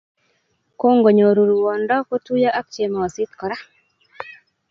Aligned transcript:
Kongonyor 0.79 1.35
ruondo 1.49 1.95
kotuiyo 2.07 2.49
ak 2.59 2.67
chemosit 2.73 3.31
kora 3.39 3.57